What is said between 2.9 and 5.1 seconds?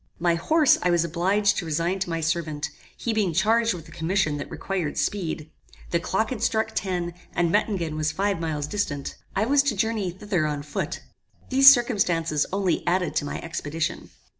he being charged with a commission that required